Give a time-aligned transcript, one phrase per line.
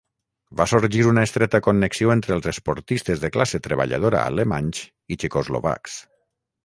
[0.59, 4.83] Va sorgir una estreta connexió entre els esportistes de classe treballadora alemanys
[5.17, 6.01] i txecoslovacs.